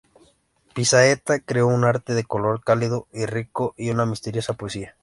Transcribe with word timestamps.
Piazzetta 0.73 1.41
creó 1.41 1.67
un 1.67 1.83
arte 1.83 2.15
de 2.15 2.23
color 2.23 2.63
cálido 2.63 3.07
y 3.13 3.27
rico 3.27 3.75
y 3.77 3.91
una 3.91 4.07
misteriosa 4.07 4.53
poesía. 4.53 4.97